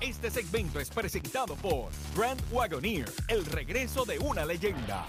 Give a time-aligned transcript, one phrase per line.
[0.00, 5.06] Este segmento es presentado por Grand Wagoneer, el regreso de una leyenda.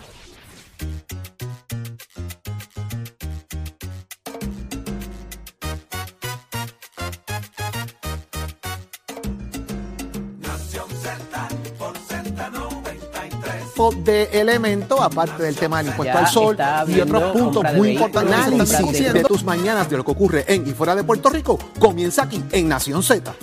[14.04, 16.58] de elemento, aparte del tema del impuesto Ya al sol
[16.88, 18.34] y otros puntos muy importantes.
[18.34, 22.24] Análisis de tus mañanas de lo que ocurre en y fuera de Puerto Rico comienza
[22.24, 23.34] aquí en Nación Z.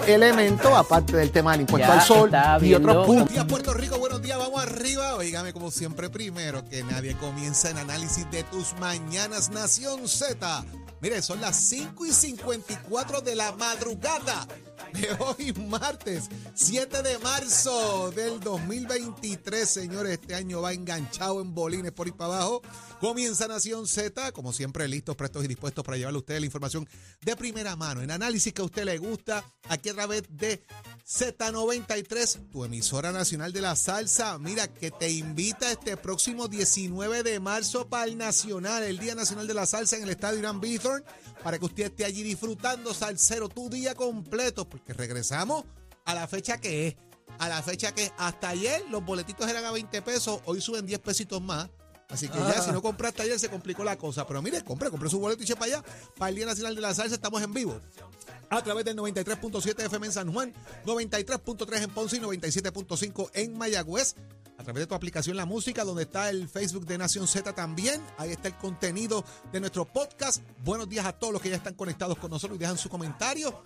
[0.00, 0.06] Z93.
[0.06, 2.30] de elemento, aparte del tema del impuesto Ya al sol
[2.62, 3.06] y otros puntos.
[3.06, 3.98] Buenos días, Puerto Rico.
[3.98, 5.16] Buenos días, vamos arriba.
[5.16, 10.64] Oígame, como siempre, primero que nadie comienza en análisis de tus mañanas, Nación Z.
[11.00, 14.46] Mire, son las 5 y 54 de la madrugada
[14.92, 19.68] de hoy, martes 7 de marzo del 2023.
[19.68, 22.62] Señores, este año va enganchado en bolines por ahí para abajo.
[23.00, 26.88] Comienza Nación Z, como siempre, listos, prestos y dispuestos para llevarle a ustedes la información
[27.20, 30.62] de primera mano, en análisis que a usted le gusta, aquí a través de
[31.06, 34.38] Z93, tu emisora nacional de la salsa.
[34.38, 39.46] Mira, que te invita este próximo 19 de marzo para el Nacional, el Día Nacional
[39.46, 41.04] de la Salsa en el Estadio Irán Bithorn,
[41.42, 45.64] para que usted esté allí disfrutando salsero tu día completo, porque regresamos
[46.04, 46.96] a la fecha que es.
[47.38, 48.12] A la fecha que es.
[48.18, 51.68] Hasta ayer los boletitos eran a 20 pesos, hoy suben 10 pesitos más.
[52.08, 54.26] Así que ya, si no compraste ayer, se complicó la cosa.
[54.26, 55.84] Pero mire, compre, compre su boleto y eche para allá.
[56.18, 57.80] Para el Día Nacional de la Salsa estamos en vivo.
[58.50, 60.52] A través del 93.7 FM en San Juan,
[60.84, 64.14] 93.3 en Ponce y 97.5 en Mayagüez.
[64.62, 68.00] A través de tu aplicación La Música, donde está el Facebook de Nación Z también.
[68.16, 70.40] Ahí está el contenido de nuestro podcast.
[70.62, 73.60] Buenos días a todos los que ya están conectados con nosotros y dejan su comentario.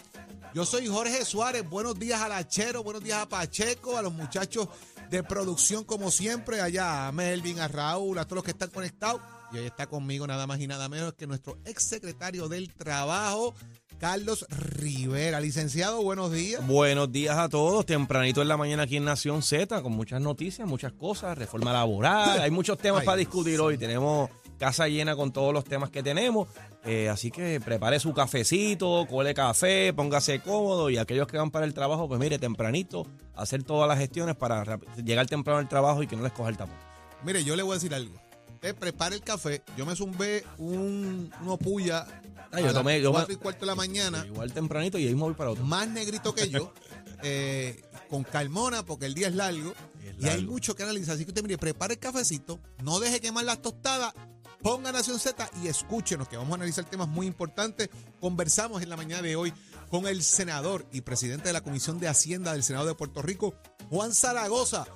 [0.55, 1.69] Yo soy Jorge Suárez.
[1.69, 4.69] Buenos días a Lachero, buenos días a Pacheco, a los muchachos
[5.11, 9.21] de producción como siempre, allá a Melvin, a Raúl, a todos los que están conectados.
[9.53, 13.55] Y hoy está conmigo nada más y nada menos que nuestro ex secretario del Trabajo,
[13.99, 15.41] Carlos Rivera.
[15.41, 16.67] Licenciado, buenos días.
[16.67, 20.69] Buenos días a todos, tempranito en la mañana aquí en Nación Z, con muchas noticias,
[20.69, 25.33] muchas cosas, reforma laboral, hay muchos temas Ay, para discutir hoy, tenemos casa llena con
[25.33, 26.49] todos los temas que tenemos,
[26.85, 31.67] eh, así que prepare su cafecito, cole café, póngase cómodo y aquellos que van para
[31.67, 36.07] el trabajo, pues mire, tempranito, hacer todas las gestiones para llegar temprano al trabajo y
[36.07, 36.77] que no les coja el tapón.
[37.25, 38.26] Mire, yo le voy a decir algo.
[38.57, 39.63] Usted prepare el café.
[39.77, 42.07] Yo me zumbé un, uno puya
[42.53, 44.25] Ah, yo a tomé- yo me- cuatro y cuarto de la mañana.
[44.27, 45.65] Igual tempranito y ahí me voy para otro.
[45.65, 46.73] más negrito que yo,
[47.23, 49.73] eh, con calmona, porque el día es largo,
[50.03, 50.53] Es y hay largo.
[50.53, 51.15] mucho que analizar.
[51.17, 54.15] Así que usted, mire, prepare el cafecito, no deje quemar las tostadas,
[54.63, 57.91] ponga Nación Z y escúchenos, que vamos a analizar temas muy importantes.
[58.21, 59.53] Conversamos en la mañana de hoy
[59.91, 63.55] con el senador y presidente de la Comisión de Hacienda del Senado de Puerto Rico,
[63.91, 64.87] Juan Zaragoza.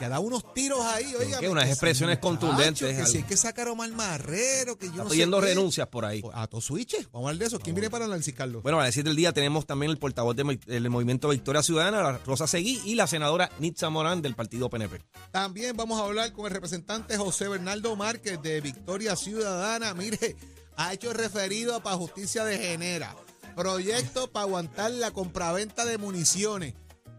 [0.00, 1.38] Que da unos tiros ahí, oiga.
[1.38, 3.28] que unas expresiones contundentes, Que si hay algo.
[3.28, 5.54] que sacar a Omar Marrero, que yo Está no pidiendo sé qué.
[5.54, 6.22] renuncias por ahí.
[6.32, 7.06] A todos switches.
[7.12, 7.60] Vamos a hablar de eso.
[7.60, 8.62] ¿Quién viene para análisis, Carlos?
[8.62, 12.46] Bueno, a decir del día tenemos también el portavoz de- del Movimiento Victoria Ciudadana, Rosa
[12.46, 15.04] Seguí, y la senadora Nitza Morán del Partido PNP.
[15.30, 19.92] También vamos a hablar con el representante José Bernardo Márquez de Victoria Ciudadana.
[19.92, 20.34] Mire,
[20.76, 23.14] ha hecho referido para Justicia de Genera.
[23.54, 26.72] Proyecto para aguantar la compraventa de municiones.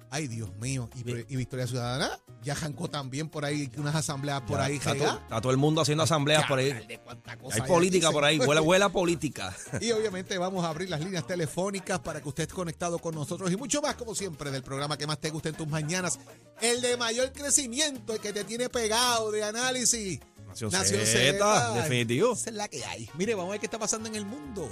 [0.09, 0.89] Ay, Dios mío.
[0.95, 2.19] ¿Y, y Victoria Ciudadana?
[2.44, 4.78] Ya jancó también por ahí unas asambleas por Ya ahí.
[4.78, 6.72] está, todo, está todo el mundo haciendo asambleas por ahí.
[7.52, 8.50] Hay política por ahí, señor.
[8.50, 9.56] huela, huela política.
[9.79, 13.52] Y obviamente vamos a abrir las líneas telefónicas para que usted esté conectado con nosotros
[13.52, 16.19] y mucho más, como siempre, del programa que más te guste en tus mañanas.
[16.62, 20.19] El de mayor crecimiento, el que te tiene pegado de análisis.
[20.47, 20.72] Nación
[21.06, 22.34] Z, definitivo.
[22.34, 23.09] Esa es la que hay.
[23.13, 24.68] Mire, vamos a ver qué está pasando en el mundo.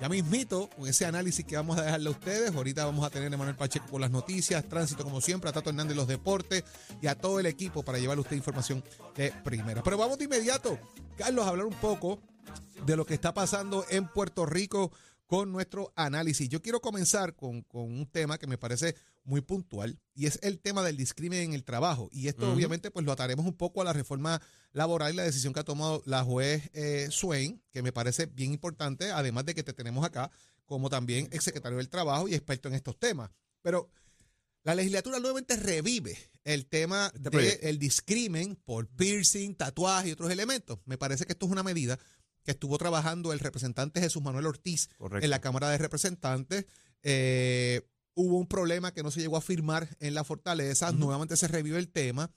[0.00, 2.54] Ya mismito, con ese análisis que vamos a dejarle a ustedes.
[2.54, 5.70] Ahorita vamos a tener a Manuel Pacheco con las noticias, tránsito como siempre, a Tato
[5.70, 6.62] Hernández los deportes
[7.02, 8.84] y a todo el equipo para llevarle a usted información
[9.16, 9.82] de primera.
[9.82, 10.78] Pero vamos de inmediato,
[11.16, 12.20] Carlos, a hablar un poco
[12.86, 14.92] de lo que está pasando en Puerto Rico
[15.28, 16.48] con nuestro análisis.
[16.48, 20.58] Yo quiero comenzar con, con un tema que me parece muy puntual y es el
[20.58, 22.08] tema del discrimen en el trabajo.
[22.10, 24.40] Y esto obviamente pues lo ataremos un poco a la reforma
[24.72, 28.54] laboral y la decisión que ha tomado la juez eh, Swain, que me parece bien
[28.54, 30.30] importante, además de que te tenemos acá
[30.64, 33.30] como también exsecretario del Trabajo y experto en estos temas.
[33.60, 33.90] Pero
[34.62, 37.66] la legislatura nuevamente revive el tema Este proyecto.
[37.66, 40.78] del discrimen por piercing, tatuaje y otros elementos.
[40.86, 41.98] Me parece que esto es una medida
[42.48, 45.22] que estuvo trabajando el representante Jesús Manuel Ortiz Correcto.
[45.22, 46.64] en la Cámara de Representantes.
[47.02, 50.90] Eh, hubo un problema que no se llegó a firmar en la fortaleza.
[50.92, 52.30] Nuevamente se revive el tema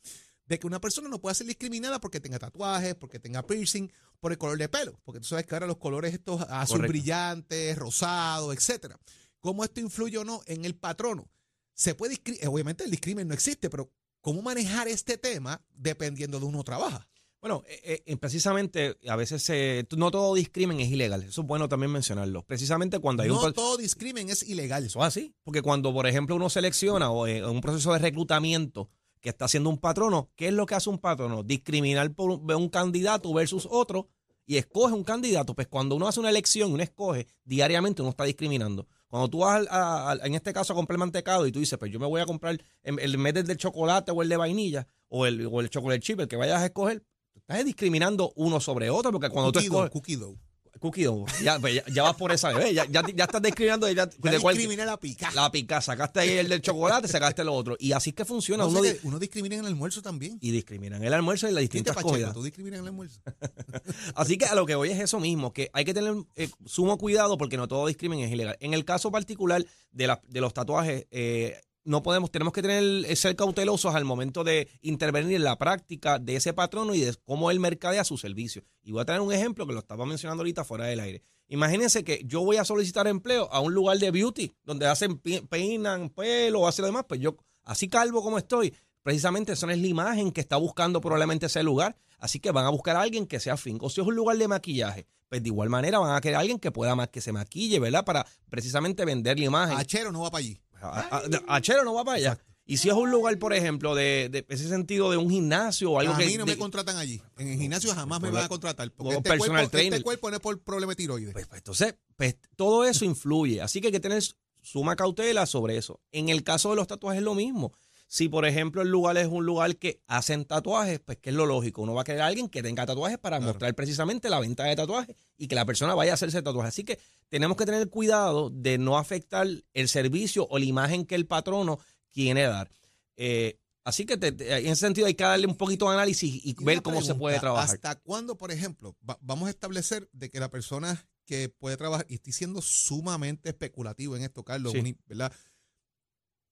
[0.48, 4.34] de que una persona no puede ser discriminada porque tenga tatuajes, porque tenga piercing, por
[4.34, 5.00] el color de pelo.
[5.06, 6.92] Porque tú sabes que ahora los colores estos azul Correcto.
[6.92, 9.00] brillantes, rosado, etcétera.
[9.40, 11.32] ¿Cómo esto influye o no en el patrono?
[11.74, 16.64] se puede, obviamente el discrimen no existe, pero ¿cómo manejar este tema dependiendo de uno
[16.66, 17.08] trabaja?
[17.42, 21.24] Bueno, eh, eh, precisamente a veces eh, no todo discrimen es ilegal.
[21.24, 22.44] Eso es bueno también mencionarlo.
[22.44, 23.42] Precisamente cuando hay No un...
[23.42, 24.86] pro- todo discrimen es ilegal.
[24.86, 25.34] Eso es así.
[25.44, 28.90] Porque cuando, por ejemplo, uno selecciona o en un proceso de reclutamiento
[29.20, 31.42] que está haciendo un patrono, ¿qué es lo que hace un patrono?
[31.44, 34.08] Discriminar por un, candidato versus otro
[34.46, 35.56] y escoge un candidato.
[35.56, 38.88] Pues cuando uno hace una elección y uno escoge, diariamente uno está discriminando.
[39.08, 41.92] Cuando tú vas, a- a- en este caso, a comprar mantecado y tú dices, pues
[41.92, 44.88] yo me voy a comprar en, en vez del de chocolate o el de vainilla
[45.10, 47.04] o el, o el chocolate chip, el que vayas a escoger,
[47.52, 49.92] estás discriminando uno sobre otro porque cuando Cookie tú escoges...
[49.92, 50.38] cookie dough.
[50.80, 53.88] Cookie dough, ya, pues ya, ya vas por esa vez, ya, ya, ya estás discriminando
[53.92, 55.30] Ya de discrimina la pica.
[55.36, 57.76] la pica, sacaste ahí el del chocolate, sacaste lo otro.
[57.80, 58.64] Y así es que funciona.
[58.64, 60.40] No, uno que uno discrimina en el almuerzo también.
[60.42, 62.34] y discriminan el almuerzo y las distintas Pacheco, comidas.
[62.34, 63.20] tú discriminas en el almuerzo.
[64.16, 66.98] Así que a lo que voy es eso mismo, que hay que tener eh, sumo
[66.98, 68.58] cuidado porque no todo discrimen es ilegal.
[68.60, 72.84] En el caso particular de, la- de los tatuajes, eh, no podemos, tenemos que tener,
[73.06, 77.16] eh, ser cautelosos al momento de intervenir en la práctica de ese patrono y de
[77.26, 78.64] cómo él mercadea su servicio.
[78.84, 81.22] Y voy a tener un ejemplo que lo estaba mencionando ahorita fuera del aire.
[81.48, 86.10] Imagínense que yo voy a solicitar empleo a un lugar de beauty donde hacen peinan
[86.10, 88.74] pelo hacen lo demás, pues yo, así calvo como estoy,
[89.04, 91.98] precisamente esa es la imagen que está buscando probablemente ese lugar.
[92.20, 93.80] Así que van a buscar a alguien que sea fin.
[93.82, 96.40] O si es un lugar de maquillaje, pues de igual manera van a querer a
[96.42, 98.06] alguien que pueda más que se maquille, ¿verdad?
[98.06, 99.78] Para precisamente vender la imagen.
[99.78, 100.62] Achero no va para allí.
[100.82, 101.18] A-
[101.48, 102.40] a- Achero no va para allá.
[102.66, 106.00] Y si es un lugar, por ejemplo, de, de ese sentido de un gimnasio o
[106.00, 106.26] algo a que.
[106.26, 107.22] mí no de- me contratan allí.
[107.38, 108.92] En el gimnasio jamás me Por van a contratar.
[108.92, 111.34] Porque este personal cuerpo, este cuerpo no es por problema de tiroides.
[111.34, 113.62] Pues, pues, entonces, pues, todo eso influye.
[113.62, 114.24] Así que hay que tener
[114.62, 116.00] suma cautela sobre eso.
[116.12, 117.74] En el caso de los tatuajes es lo mismo.
[118.14, 121.46] Si, por ejemplo, el lugar es un lugar que hacen tatuajes, pues ¿qué es lo
[121.46, 121.82] lógico?
[121.82, 123.54] Uno va a querer a alguien que tenga tatuajes para Claro.
[123.54, 126.74] mostrar precisamente la venta de tatuajes y que la persona vaya a hacerse tatuajes.
[126.74, 127.00] Así que
[127.30, 131.80] tenemos que tener cuidado de no afectar el servicio o la imagen que el patrono
[132.12, 132.70] quiere dar.
[133.16, 136.36] Eh, así que te- te- en ese sentido hay que darle un poquito de análisis
[136.44, 137.74] y, Y ver cómo se puede trabajar.
[137.76, 142.06] ¿Hasta cuándo, por ejemplo, va- vamos a establecer de que la persona que puede trabajar,
[142.10, 144.98] y estoy siendo sumamente especulativo en esto, Carlos, Sí.
[145.06, 145.32] ¿verdad?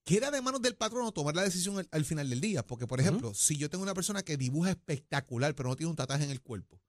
[0.04, 2.66] Queda de manos del patrono tomar la decisión al, al final del día.
[2.66, 5.96] Porque, por ejemplo, si yo tengo una persona que dibuja espectacular, pero no tiene un
[5.96, 6.80] tatuaje en el cuerpo,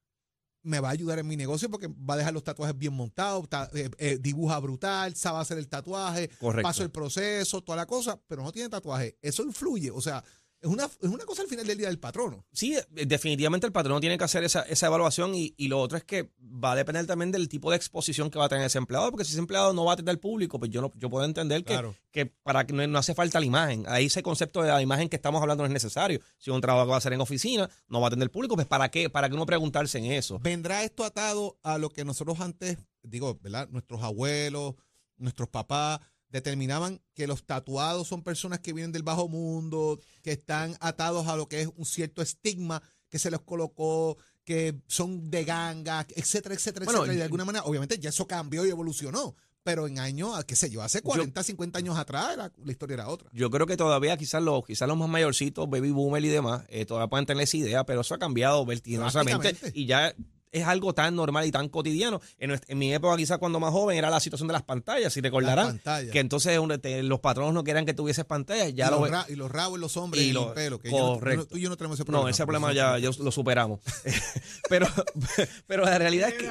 [0.63, 3.49] me va a ayudar en mi negocio porque va a dejar los tatuajes bien montados,
[3.49, 6.67] ta- eh, eh, dibuja brutal, sabe hacer el tatuaje, Correcto.
[6.67, 9.17] paso el proceso, toda la cosa, pero no tiene tatuaje.
[9.21, 9.89] Eso influye.
[9.91, 10.23] O sea,
[10.61, 12.45] es una, es una cosa al final del día del patrono.
[12.53, 15.97] Sí, eh, definitivamente el patrono tiene que hacer esa, esa evaluación y, y lo otro
[15.97, 18.77] es que va a depender también del tipo de exposición que va a tener ese
[18.77, 21.09] empleado, porque si ese empleado no va a atender al público, pues yo no, yo
[21.09, 21.95] puedo entender que, Claro.
[22.11, 23.85] que para que no, no hace falta la imagen.
[23.87, 26.19] Ahí ese concepto de la imagen que estamos hablando no es necesario.
[26.37, 28.67] Si un trabajo va a hacer en oficina, no va a atender al público, pues
[28.67, 29.09] ¿para qué?
[29.09, 30.37] ¿Para qué uno preguntarse en eso?
[30.39, 33.67] ¿Vendrá esto atado a lo que nosotros antes, digo, ¿verdad?
[33.69, 34.75] Nuestros abuelos,
[35.17, 35.99] nuestros papás
[36.31, 41.35] determinaban que los tatuados son personas que vienen del bajo mundo, que están atados a
[41.35, 46.55] lo que es un cierto estigma que se les colocó, que son de ganga, etcétera,
[46.55, 47.13] etcétera, Bueno, etcétera.
[47.13, 49.35] Y de yo- alguna manera, obviamente ya eso cambió y evolucionó.
[49.63, 53.09] Pero en años, qué sé yo, hace 40, 50 años atrás era- la historia era
[53.09, 53.29] otra.
[53.31, 56.85] Yo creo que todavía quizás los, quizás los más mayorcitos, baby boomer y demás, eh,
[56.85, 60.15] todavía pueden tener esa idea, pero eso ha cambiado vertiginosamente y ya
[60.51, 62.19] es algo tan normal y tan cotidiano.
[62.37, 65.65] En, mi época, quizás cuando más joven, era la situación de las pantallas, si recordarán.
[65.65, 66.11] Las pantallas.
[66.11, 68.73] Que entonces un- te- los patronos no querían que tuvieses pantallas.
[68.73, 70.53] Ya y, lo los ra- y los rabos en los hombres Y y, el lo-
[70.53, 70.79] pelo.
[70.79, 71.45] Que yo no- correcto.
[71.47, 72.23] tú y yo no tenemos ese problema.
[72.23, 73.79] No, ese problema ya lo superamos.
[74.69, 74.87] pero,
[75.67, 76.49] pero la realidad es que.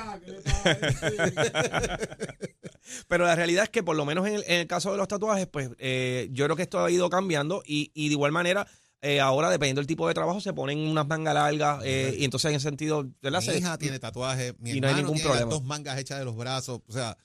[3.08, 5.08] Pero la realidad es que por lo menos en el, en el caso de los
[5.08, 8.66] tatuajes, pues eh, yo creo que esto ha ido cambiando y, y de igual manera,
[9.02, 12.50] eh, ahora dependiendo del tipo de trabajo, se ponen unas mangas largas eh, y entonces
[12.50, 13.04] en ese sentido.
[13.22, 15.50] Mi Se- hija tiene tatuajes, mi y no hay hermano ningún tiene problema.
[15.50, 16.80] dos mangas hechas de los brazos.
[16.86, 17.16] O sea,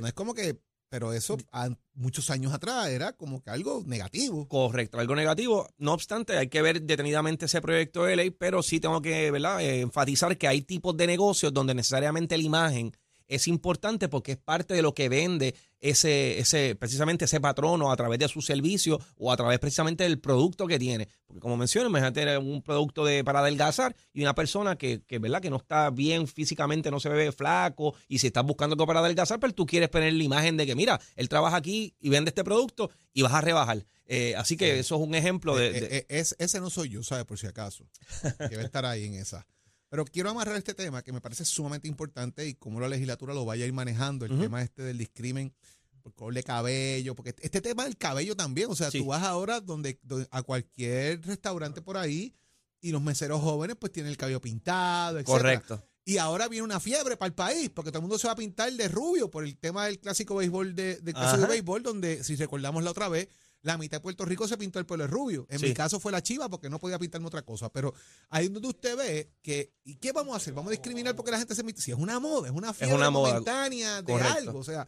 [0.00, 0.58] no es como que,
[0.88, 4.46] pero eso a- muchos años atrás era como que algo negativo.
[4.48, 5.68] Correcto, algo negativo.
[5.78, 9.60] No obstante, hay que ver detenidamente ese proyecto de ley, pero sí tengo que ¿verdad?
[9.62, 12.92] Eh, enfatizar que hay tipos de negocios donde necesariamente la imagen
[13.28, 17.96] es importante porque es parte de lo que vende ese, ese, precisamente ese patrono a
[17.96, 21.08] través de su servicio o a través precisamente del producto que tiene.
[21.26, 25.18] Porque como mencioné, imagínate tener un producto de, para adelgazar y una persona que, que,
[25.18, 25.40] ¿verdad?
[25.42, 29.00] que no está bien físicamente, no se ve flaco y si estás buscando algo para
[29.00, 32.28] adelgazar, pero tú quieres poner la imagen de que, mira, él trabaja aquí y vende
[32.28, 33.84] este producto y vas a rebajar.
[34.06, 35.66] Eh, así que eso es un ejemplo de...
[35.68, 37.24] Eh, de- eh, es, ese no soy yo, ¿sabes?
[37.24, 37.88] Por si acaso.
[38.48, 39.46] Que va a estar ahí en esa.
[39.92, 43.44] Pero quiero amarrar este tema que me parece sumamente importante y cómo la legislatura lo
[43.44, 45.52] vaya a ir manejando, el tema este del discrimen
[46.00, 49.00] por color de cabello, porque este tema del cabello también, o sea, Sí.
[49.00, 52.34] tú vas ahora donde, donde- a cualquier restaurante por ahí
[52.80, 55.26] y los meseros jóvenes pues tienen el cabello pintado, etc.
[55.26, 55.86] Correcto.
[56.06, 58.36] Y ahora viene una fiebre para el país, porque todo el mundo se va a
[58.36, 62.24] pintar de rubio por el tema del clásico béisbol de, del clásico de béisbol, donde,
[62.24, 63.28] si recordamos la otra vez,
[63.62, 65.46] la mitad de Puerto Rico se pintó el pelo de rubio.
[65.48, 65.66] En Sí.
[65.66, 67.68] mi caso fue la chiva porque no podía pintarme otra cosa.
[67.70, 67.94] Pero
[68.28, 70.52] ahí es donde usted ve que, ¿y qué vamos a hacer?
[70.52, 73.10] ¿Vamos a discriminar porque la gente se Si es una moda, es una fiebre una
[73.10, 73.30] moda.
[73.34, 74.34] momentánea de Correcto.
[74.38, 74.58] algo.
[74.58, 74.86] O sea,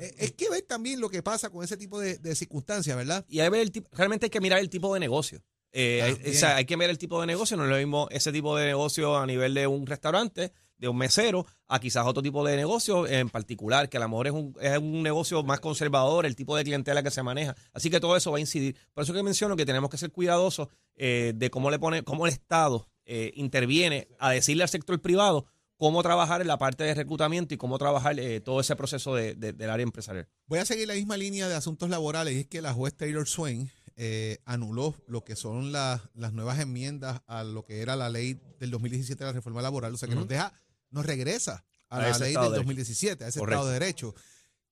[0.00, 3.24] eh, es que ver también lo que pasa con ese tipo de, de circunstancias, ¿verdad?
[3.28, 5.42] Y hay, ver el tipo- realmente hay que mirar el tipo de negocio.
[5.76, 7.56] Eh, o sea, hay que ver el tipo de negocio.
[7.56, 10.96] No es lo mismo ese tipo de negocio a nivel de un restaurante, de un
[10.96, 14.54] mesero, a quizás otro tipo de negocio en particular, que a lo mejor es un,
[14.60, 17.56] es un negocio más conservador, el tipo de clientela que se maneja.
[17.72, 18.76] Así que todo eso va a incidir.
[18.92, 22.26] Por eso que menciono que tenemos que ser cuidadosos eh, de cómo le pone, cómo
[22.26, 26.94] el Estado eh, interviene a decirle al sector privado cómo trabajar en la parte de
[26.94, 30.28] reclutamiento y cómo trabajar eh, todo ese proceso de- de- del área empresarial.
[30.46, 33.26] Voy a seguir la misma línea de asuntos laborales y es que la juez Taylor
[33.28, 38.08] Swain eh, anuló lo que son las- las nuevas enmiendas a lo que era la
[38.10, 40.52] ley del 2017 de la reforma laboral, o sea que nos deja,
[40.90, 43.60] nos regresa a, A la ley del de 2017, a ese Correcto.
[43.60, 44.14] Estado de Derecho.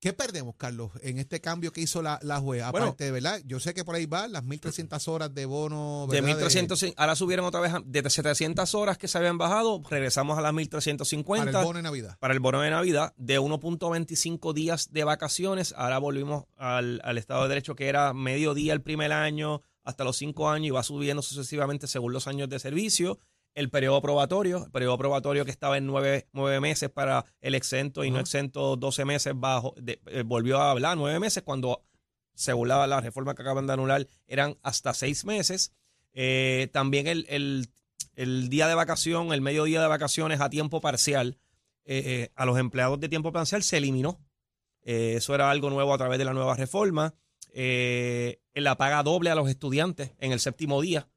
[0.03, 2.61] ¿Qué perdemos, Carlos, en este cambio que hizo la, la juez?
[2.73, 2.87] Bueno.
[2.87, 3.41] Aparte, ¿verdad?
[3.47, 6.09] Yo sé que por ahí va las 1.300 horas de bono.
[6.11, 6.39] De ¿verdad?
[6.39, 10.41] 1300, ahora subieron otra vez a- de 700 horas que se habían bajado, regresamos a
[10.41, 12.17] las para 1350 el bono de Navidad.
[12.19, 17.45] para el bono de Navidad, de 1.25 días de vacaciones, ahora volvimos al, al Estado
[17.45, 20.83] de Derecho que era medio día el primer año hasta los cinco años y va
[20.83, 23.21] subiendo sucesivamente según los años de servicio.
[23.55, 28.03] El periodo probatorio, el periodo probatorio que estaba en nueve, nueve meses para el exento
[28.05, 31.85] y no exento 12 meses bajo, de- eh, volvió a hablar nueve meses cuando
[32.35, 35.73] según la, la reforma que acaban de anular, eran hasta seis meses.
[36.15, 37.69] Eh, también el, el-
[38.15, 41.39] el día de vacación, el mediodía de vacaciones a tiempo parcial,
[41.85, 44.19] eh, a los empleados de tiempo parcial se eliminó.
[44.83, 47.15] Eso era algo nuevo a través de la nueva reforma.
[48.55, 51.09] La paga doble a los estudiantes en el séptimo día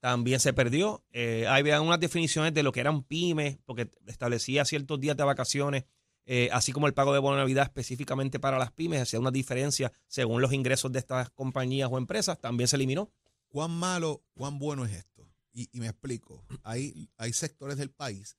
[0.00, 1.04] también se perdió.
[1.12, 5.84] Eh, había unas definiciones de lo que eran pymes, porque establecía ciertos días de vacaciones,
[6.24, 9.92] eh, así como el pago de bono Navidad específicamente para las pymes, hacía una diferencia
[10.08, 13.12] según los ingresos de estas compañías o empresas, también se eliminó.
[13.48, 15.30] ¿Cuán malo, cuán bueno es esto?
[15.52, 16.44] Y, y me explico.
[16.62, 18.36] Hay, hay sectores del país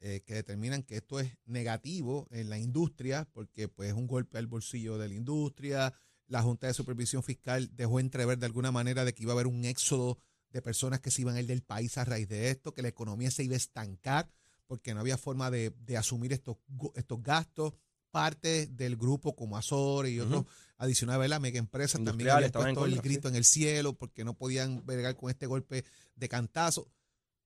[0.00, 4.38] eh, que determinan que esto es negativo en la industria porque pues es un golpe
[4.38, 5.92] al bolsillo de la industria.
[6.28, 9.48] La Junta de Supervisión Fiscal dejó entrever de alguna manera de que iba a haber
[9.48, 10.18] un éxodo
[10.50, 12.88] de personas que se iban a ir del país a raíz de esto, que la
[12.88, 14.30] economía se iba a estancar
[14.66, 16.58] porque no había forma de, de asumir estos,
[16.94, 17.74] estos gastos.
[18.10, 20.50] Parte del grupo como Azores y otros Ujú.
[20.78, 21.40] adicionales, ¿verdad?
[21.40, 23.00] Mega empresas también habían puesto el sí.
[23.00, 25.84] grito en el cielo porque no podían bregar con este golpe
[26.16, 26.88] de cantazo.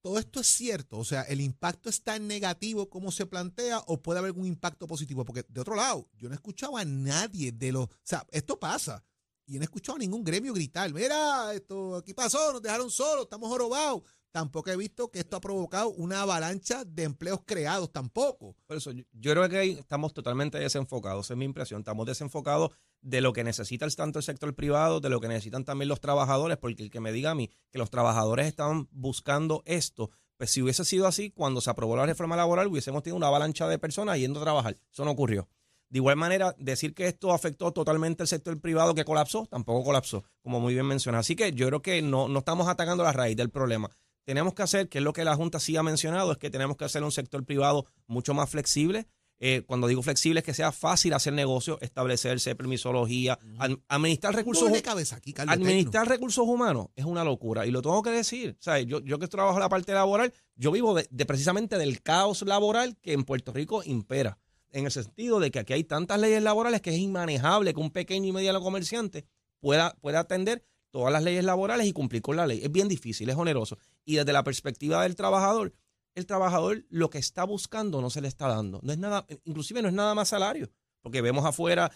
[0.02, 4.00] Todo esto es cierto, o sea, el impacto es tan negativo como se plantea o
[4.00, 7.50] puede haber algún impacto positivo, porque de otro lado, yo no he escuchado a nadie
[7.50, 9.04] de los, o sea, esto pasa
[9.52, 13.24] y no he escuchado a ningún gremio gritar, mira, esto aquí pasó, nos dejaron solos,
[13.24, 14.02] estamos jorobados.
[14.30, 18.56] Tampoco he visto que esto ha provocado una avalancha de empleos creados, tampoco.
[18.66, 21.80] Por eso, yo, creo que ahí estamos totalmente desenfocados, es mi impresión.
[21.82, 22.70] Estamos desenfocados
[23.02, 26.00] de lo que necesita el, tanto el sector privado, de lo que necesitan también los
[26.00, 30.50] trabajadores, porque el que me diga a mí que los trabajadores estaban buscando esto, pues
[30.50, 33.78] si hubiese sido así, cuando se aprobó la reforma laboral, hubiésemos tenido una avalancha de
[33.78, 34.78] personas yendo a trabajar.
[34.90, 35.46] Eso no ocurrió.
[35.92, 40.24] De igual manera, decir que esto afectó totalmente al sector privado que colapsó, tampoco colapsó,
[40.40, 41.18] como muy bien menciona.
[41.18, 43.90] Así que yo creo que no, no estamos atacando la raíz del problema.
[44.24, 46.78] Tenemos que hacer, que es lo que la Junta sí ha mencionado, es que tenemos
[46.78, 49.06] que hacer un sector privado mucho más flexible.
[49.44, 54.62] Eh, cuando digo flexible es que sea fácil hacer negocio, establecerse, permisología, ad- administrar recursos
[54.62, 54.82] de humanos.
[54.82, 55.54] cabeza aquí, Carlos.
[55.56, 58.56] Administrar recursos humanos es una locura y lo tengo que decir.
[58.58, 61.76] O sea, yo, yo que trabajo en la parte laboral, yo vivo de, de precisamente
[61.76, 64.38] del caos laboral que en Puerto Rico impera.
[64.72, 67.90] En el sentido de que aquí hay tantas leyes laborales que es inmanejable que un
[67.90, 69.26] pequeño y mediano comerciante
[69.60, 72.60] pueda, pueda atender todas las leyes laborales y cumplir con la ley.
[72.62, 73.78] Es bien difícil, es oneroso.
[74.04, 75.74] Y desde la perspectiva del trabajador,
[76.14, 78.80] el trabajador lo que está buscando no se le está dando.
[78.82, 81.90] No es nada, inclusive no es nada más salario, porque vemos afuera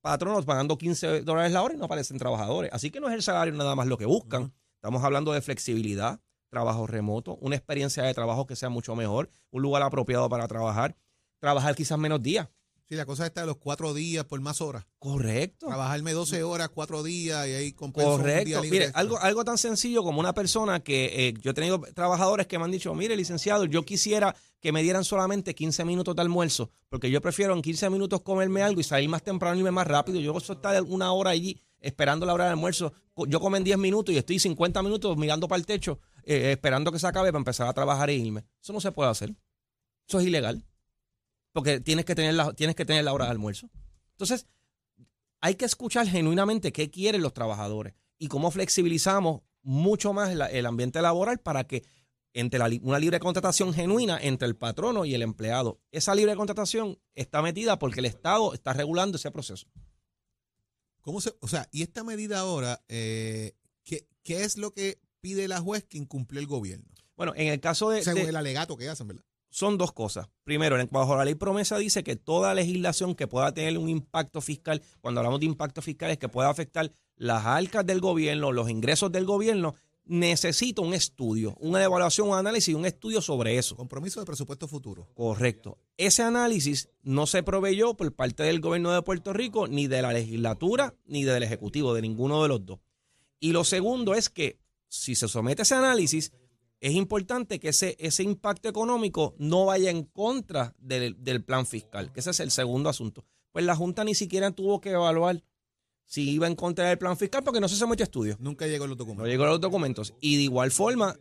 [0.00, 2.72] patronos pagando 15 dólares la hora y no aparecen trabajadores.
[2.72, 4.54] Así que no es el salario nada más lo que buscan.
[4.76, 9.62] Estamos hablando de flexibilidad, trabajo remoto, una experiencia de trabajo que sea mucho mejor, un
[9.62, 10.96] lugar apropiado para trabajar,
[11.38, 12.48] trabajar quizás menos días.
[12.88, 14.86] Sí, la cosa está de los cuatro días por más horas.
[14.98, 15.66] Correcto.
[15.66, 18.62] Trabajarme 12 horas, cuatro días y ahí compenso un día Correcto.
[18.62, 22.46] libre Mire, algo, algo tan sencillo como una persona que eh, yo he tenido trabajadores
[22.46, 26.22] que me han dicho, mire, licenciado, yo quisiera que me dieran solamente 15 minutos de
[26.22, 29.70] almuerzo, porque yo prefiero en 15 minutos comerme algo y salir más temprano y irme
[29.70, 30.18] más rápido.
[30.18, 32.94] Yo eso estar una hora allí esperando la hora de almuerzo.
[33.28, 36.90] Yo como en 10 minutos y estoy 50 minutos mirando para el techo, eh, esperando
[36.90, 38.44] que se acabe para empezar a trabajar e irme.
[38.62, 39.34] Eso no se puede hacer.
[40.08, 40.64] Eso es ilegal.
[41.58, 43.68] Porque tienes que tener la, tienes que tener la hora de almuerzo.
[44.12, 44.46] Entonces,
[45.40, 50.66] hay que escuchar genuinamente qué quieren los trabajadores y cómo flexibilizamos mucho más la- el
[50.66, 51.84] ambiente laboral para que
[52.32, 55.80] entre la una libre contratación genuina entre el patrono y el empleado.
[55.90, 59.66] Esa libre contratación está metida porque el Estado está regulando ese proceso.
[61.00, 65.48] ¿Cómo se, o sea, y esta medida ahora, eh, ¿qué, qué es lo que pide
[65.48, 66.86] la juez que incumplió el gobierno?
[67.16, 69.24] Bueno, en el caso de, Según de- el alegato que hacen, ¿verdad?
[69.58, 70.28] Son dos cosas.
[70.44, 74.40] Primero, en- bajo la ley promesa dice que toda legislación que pueda tener un impacto
[74.40, 78.70] fiscal, cuando hablamos de impacto fiscal es que pueda afectar las arcas del gobierno, los
[78.70, 79.74] ingresos del gobierno,
[80.04, 83.76] necesita un estudio, una evaluación, un análisis y un estudio sobre eso.
[83.76, 85.08] Compromiso de presupuesto futuro.
[85.14, 85.76] Correcto.
[85.96, 90.12] Ese análisis no se proveyó por parte del gobierno de Puerto Rico, ni de la
[90.12, 92.78] legislatura, ni del Ejecutivo, de ninguno de los dos.
[93.40, 96.32] Y lo segundo es que si se somete ese análisis,
[96.80, 102.12] es importante que ese, ese impacto económico no vaya en contra del, del plan fiscal,
[102.12, 103.24] que ese es el segundo asunto.
[103.52, 105.42] Pues la Junta ni siquiera tuvo que evaluar
[106.04, 108.36] si iba en contra del plan fiscal porque no se sometió a estudio.
[108.40, 109.28] Nunca llegó los No documentos.
[109.28, 110.14] llegó a los documentos.
[110.20, 111.16] Y de igual forma,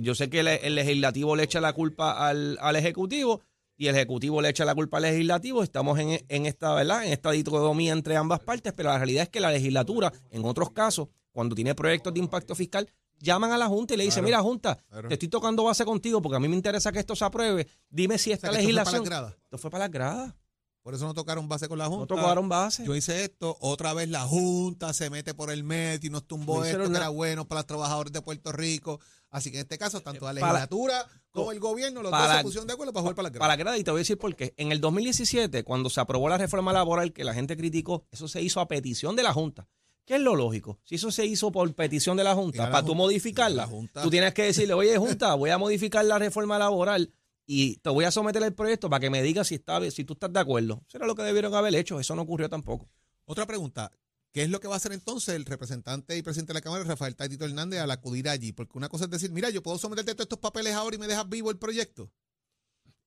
[0.00, 3.42] yo sé que el, el legislativo le echa la culpa al, al ejecutivo
[3.76, 5.62] y el ejecutivo le echa la culpa al legislativo.
[5.62, 7.04] Estamos en, en esta, ¿verdad?
[7.04, 10.70] En esta dicotomía entre ambas partes, pero la realidad es que la legislatura, en otros
[10.70, 12.88] casos, cuando tiene proyectos de impacto fiscal,
[13.20, 15.08] llaman a la Junta y le dicen, Claro, mira, Junta, claro.
[15.08, 17.66] te estoy tocando base contigo porque a mí me interesa que esto se apruebe.
[17.88, 19.02] Dime si O esta sea, que esto fue para legislación...
[19.02, 19.34] las gradas.
[19.44, 20.34] Esto fue para las gradas.
[20.82, 22.14] Por eso no tocaron base con la No Junta.
[22.14, 22.84] tocaron base.
[22.84, 26.58] Yo hice esto, otra vez la Junta se mete por el medio y nos tumbó
[26.58, 29.00] No esto que era bueno para los trabajadores de Puerto Rico.
[29.30, 32.36] Así que en este caso, tanto la para- legislatura como el gobierno, los para- dos
[32.36, 34.02] se pusieron de acuerdo para jugar para la Para la grada, y te voy a
[34.02, 34.52] decir por qué.
[34.58, 38.42] En el 2017, cuando se aprobó la reforma laboral que la gente criticó, eso se
[38.42, 39.66] hizo a petición de la Junta.
[40.04, 40.78] ¿Qué es lo lógico?
[40.84, 44.02] Si eso se hizo por petición de la Junta, la para tú modificarla, la Junta.
[44.02, 47.12] tú tienes que decirle, oye, Junta, voy a modificar la reforma laboral
[47.46, 50.14] y te voy a someter el proyecto para que me digas si, está, si tú
[50.14, 50.82] estás de acuerdo.
[50.88, 52.00] Eso era lo que debieron haber hecho.
[52.00, 52.88] Eso no ocurrió tampoco.
[53.24, 53.90] Otra pregunta.
[54.32, 56.82] ¿Qué es lo que va a hacer entonces el representante y presidente de la Cámara,
[56.82, 58.52] Rafael Taitito Hernández, al acudir allí?
[58.52, 61.06] Porque una cosa es decir, mira, yo puedo someterte todos estos papeles ahora y me
[61.06, 62.10] dejas vivo el proyecto.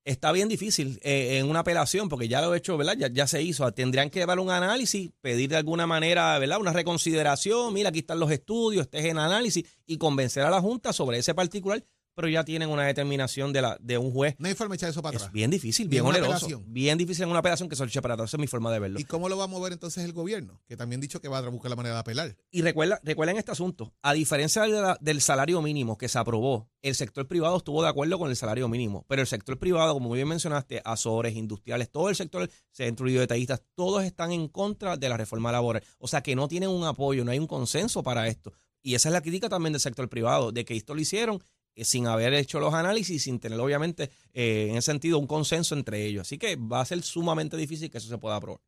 [0.07, 2.95] Está bien difícil eh, en una apelación, porque ya lo he hecho, ¿verdad?
[2.97, 3.69] Ya, ya se hizo.
[3.73, 6.61] Tendrían que llevar un análisis, pedir de alguna manera, ¿verdad?
[6.61, 7.73] Una reconsideración.
[7.73, 11.17] Mira, aquí están los estudios, este es el análisis, y convencer a la Junta sobre
[11.17, 11.83] ese particular,
[12.17, 14.33] pero ya tienen una determinación de, la, de un juez.
[14.39, 15.33] No hay forma de echar eso para Es atrás.
[15.33, 16.47] bien difícil, bien oneroso.
[16.65, 18.31] Bien difícil en una apelación que se lo eche para atrás.
[18.31, 18.99] Esa es mi forma de verlo.
[18.99, 20.59] ¿Y cómo lo va a mover entonces el gobierno?
[20.67, 22.35] Que también ha dicho que va a buscar la manera de apelar.
[22.49, 23.93] Y recuerda, recuerden este asunto.
[24.01, 27.89] A diferencia de la- del salario mínimo que se aprobó, el sector privado estuvo de
[27.89, 29.05] acuerdo con el salario mínimo.
[29.07, 33.61] Pero el sector privado, como bien mencionaste, Azores, industriales, todo el sector, centro y detallistas,
[33.75, 35.83] todos están en contra de la reforma laboral.
[35.99, 38.53] O sea que no tienen un apoyo, no hay un consenso para esto.
[38.81, 41.39] Y esa es la crítica también del sector privado, de que esto lo hicieron
[41.83, 46.05] sin haber hecho los análisis, sin tener obviamente eh, en ese sentido un consenso entre
[46.05, 46.21] ellos.
[46.21, 48.61] Así que va a ser sumamente difícil que eso se pueda aprobar.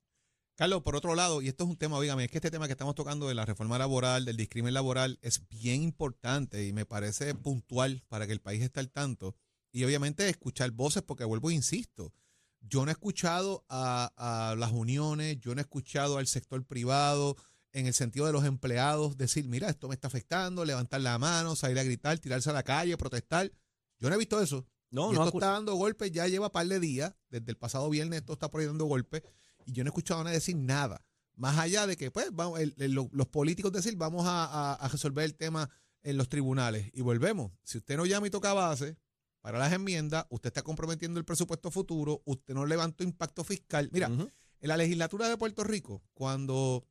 [0.56, 2.74] Carlos, por otro lado, y esto es un tema, oígame, es que este tema que
[2.74, 7.34] estamos tocando de la reforma laboral, del discrimen laboral, es bien importante y me parece
[7.34, 9.36] puntual para que el país esté al tanto.
[9.72, 12.14] Y obviamente escuchar voces, porque vuelvo e insisto,
[12.60, 17.38] yo no he escuchado a, a las uniones, yo no he escuchado al sector privado
[17.74, 21.56] en el sentido de los empleados decir, mira, esto me está afectando, levantar la mano,
[21.56, 23.52] salir a gritar, tirarse a la calle, protestar.
[24.00, 24.66] Yo no he visto eso.
[24.92, 27.90] No, y no esto está dando golpes, ya lleva par de días, desde el pasado
[27.92, 29.22] viernes esto está por ahí dando golpes,
[29.66, 31.06] y yo no he escuchado a nadie decir nada.
[31.36, 34.74] Más allá de que, pues, vamos, el- el- lo- los políticos decir, vamos a, a-
[34.74, 35.70] a resolver el tema
[36.02, 36.90] en los tribunales.
[36.94, 37.52] Y volvemos.
[37.64, 38.98] Si usted no llama y toca base
[39.42, 43.90] para las enmiendas, usted está comprometiendo el presupuesto futuro, usted no levantó impacto fiscal.
[43.94, 46.84] Mira, en la legislatura de Puerto Rico, cuando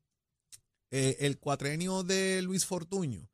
[0.91, 3.29] eh, el cuatrenio de Luis Fortuño,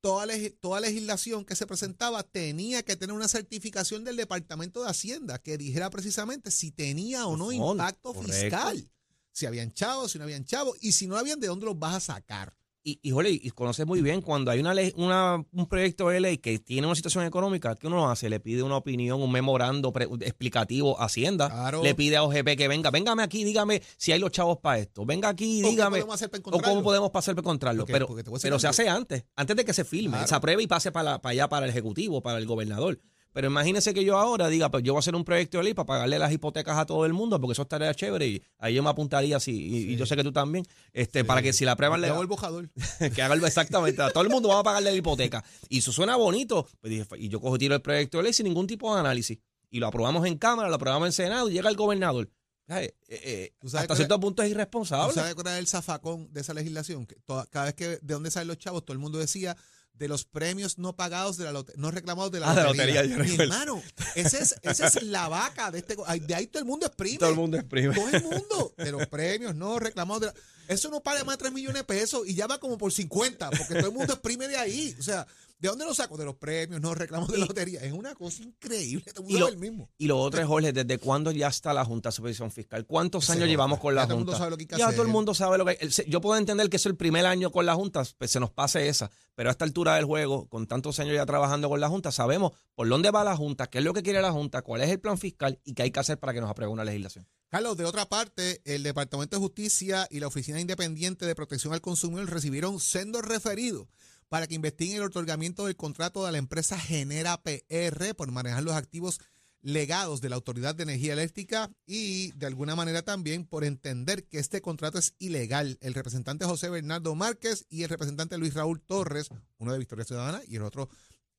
[0.00, 4.90] toda, leg- toda legislación que se presentaba tenía que tener una certificación del Departamento de
[4.90, 8.34] Hacienda que dijera precisamente si tenía o no impacto correcto.
[8.34, 8.90] fiscal.
[9.32, 11.94] Si habían chavos, si no habían chavos, y si no habían, ¿de dónde los vas
[11.94, 12.56] a sacar?
[12.86, 16.20] Y, y, jole, y conoces muy bien cuando hay una ley, una, un proyecto de
[16.20, 18.28] ley que tiene una situación económica, ¿qué uno hace?
[18.28, 21.48] Le pide una opinión, un memorando pre- explicativo a Hacienda.
[21.48, 21.82] Claro.
[21.82, 25.06] Le pide a OGP que venga, véngame aquí, dígame si hay los chavos para esto.
[25.06, 25.96] Venga aquí, ¿O qué dígame.
[26.00, 27.86] podemos hacer para O cómo podemos pasar para encontrarlo.
[27.86, 27.92] Porque-
[28.22, 30.28] pero pero se hace antes, antes de que se filme, Claro.
[30.28, 33.00] se apruebe y pase para, la- para allá, para el Ejecutivo, para el gobernador.
[33.34, 35.74] Pero imagínese que yo ahora diga, pues yo voy a hacer un proyecto de ley
[35.74, 38.82] para pagarle las hipotecas a todo el mundo, porque eso estaría chévere y ahí yo
[38.82, 41.72] me apuntaría así, y, y yo sé que tú también, este, para que si la
[41.72, 42.70] aprueban le Yo el bojador.
[43.14, 44.00] que haga exactamente.
[44.00, 45.44] A todo el mundo va a pagarle la hipoteca.
[45.68, 46.66] Y eso suena bonito.
[46.80, 49.38] Pues dije, y yo cojo tiro el proyecto de ley sin ningún tipo de análisis.
[49.68, 52.30] Y lo aprobamos en Cámara, lo aprobamos en Senado y llega el gobernador.
[52.68, 55.12] Eh, eh, ¿Tú sabes hasta cierto punto es ¿Tú irresponsable.
[55.12, 57.04] sabes cuál era el zafacón de esa legislación?
[57.06, 59.56] Que toda- cada vez que de dónde salen los chavos, todo el mundo decía
[59.94, 62.68] de los premios no pagados de la lote- no reclamados de la Ah, de la
[62.68, 63.02] lotería.
[63.04, 63.82] lotería, Mi hermano,
[64.16, 65.96] esa es, esa es la vaca de este.
[66.20, 67.18] De ahí todo el mundo exprime.
[67.18, 67.94] Todo el mundo exprime.
[67.94, 68.74] Todo el mundo.
[68.76, 70.34] De los premios no reclamados de la-
[70.68, 73.50] Eso no paga más de 3 millones de pesos y ya va como por 50,
[73.50, 74.94] porque todo el mundo exprime de ahí.
[74.98, 75.26] O sea,
[75.58, 76.16] ¿de dónde lo saco?
[76.16, 77.80] De los premios, no reclamos de lotería.
[77.80, 79.04] Es una cosa increíble.
[79.14, 79.90] Todo el Y mundo lo, el mismo.
[79.98, 82.86] y lo otro es, Jorge, ¿desde cuándo ya está la Junta de Supervisión Fiscal?
[82.86, 84.38] ¿Cuántos años llevamos con Ya la todo el mundo Junta?
[84.38, 84.96] sabe lo que hay que ya hacer.
[84.96, 87.50] todo el mundo sabe lo que se- Yo puedo entender que es el primer año
[87.50, 89.10] con la Junta, pues se nos pase esa.
[89.34, 92.52] Pero a esta altura del juego, con tantos años ya trabajando con la Junta, sabemos
[92.74, 95.00] por dónde va la Junta, qué es lo que quiere la Junta, cuál es el
[95.00, 97.26] plan fiscal y qué hay que hacer para que nos apruebe una legislación.
[97.54, 101.80] Carlos, de otra parte, el Departamento de Justicia y la Oficina Independiente de Protección al
[101.80, 103.86] Consumidor recibieron sendos referidos
[104.28, 108.74] para que investiguen el otorgamiento del contrato de la empresa Genera PR por manejar los
[108.74, 109.20] activos
[109.62, 114.40] legados de la Autoridad de Energía Eléctrica y de alguna manera también por entender que
[114.40, 115.78] este contrato es ilegal.
[115.80, 120.42] El representante José Bernardo Márquez y el representante Luis Raúl Torres, uno de Victoria Ciudadana
[120.48, 120.88] y el otro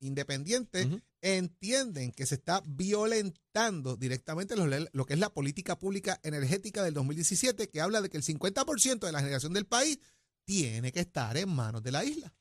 [0.00, 1.00] independiente, Ujú.
[1.20, 6.94] entienden que se está violentando directamente lo, lo que es la política pública energética del
[6.94, 9.98] 2017, que habla de que el 50% de la generación del país
[10.44, 12.32] tiene que estar en manos de la isla.